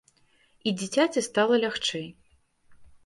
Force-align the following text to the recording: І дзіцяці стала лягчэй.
І 0.71 0.71
дзіцяці 0.79 1.23
стала 1.29 1.55
лягчэй. 1.65 2.07